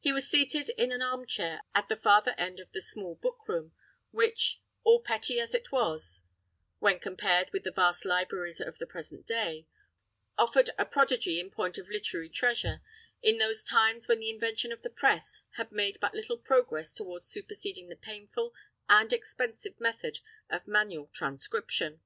He 0.00 0.12
was 0.12 0.28
seated 0.28 0.70
in 0.70 0.90
an 0.90 1.02
arm 1.02 1.24
chair, 1.24 1.60
at 1.72 1.86
the 1.88 1.94
farther 1.94 2.32
end 2.36 2.58
of 2.58 2.72
the 2.72 2.82
small 2.82 3.14
book 3.14 3.46
room, 3.46 3.76
which, 4.10 4.60
all 4.82 5.00
petty 5.00 5.38
as 5.38 5.54
it 5.54 5.70
was, 5.70 6.24
when 6.80 6.98
compared 6.98 7.50
with 7.52 7.62
the 7.62 7.70
vast 7.70 8.04
libraries 8.04 8.60
of 8.60 8.78
the 8.78 8.88
present 8.88 9.24
day, 9.24 9.68
offered 10.36 10.70
a 10.76 10.84
prodigy 10.84 11.38
in 11.38 11.52
point 11.52 11.78
of 11.78 11.88
literary 11.88 12.28
treasure, 12.28 12.82
in 13.22 13.38
those 13.38 13.62
times 13.62 14.08
when 14.08 14.18
the 14.18 14.30
invention 14.30 14.72
of 14.72 14.82
the 14.82 14.90
press 14.90 15.42
had 15.58 15.70
made 15.70 15.98
but 16.00 16.12
little 16.12 16.38
progress 16.38 16.92
towards 16.92 17.28
superseding 17.28 17.88
the 17.88 17.94
painful 17.94 18.52
and 18.88 19.12
expensive 19.12 19.78
method 19.78 20.18
of 20.50 20.66
manual 20.66 21.06
transcription. 21.12 22.00